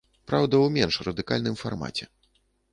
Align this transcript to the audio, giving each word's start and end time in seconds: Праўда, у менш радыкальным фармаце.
Праўда, 0.29 0.61
у 0.69 0.71
менш 0.77 0.97
радыкальным 1.09 1.61
фармаце. 1.63 2.13